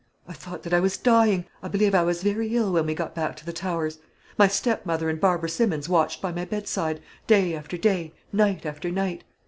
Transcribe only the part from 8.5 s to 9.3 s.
after night.